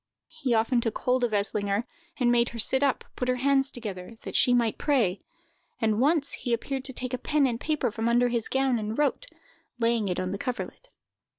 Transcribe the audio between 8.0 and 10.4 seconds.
under his gown, and wrote, laying it on her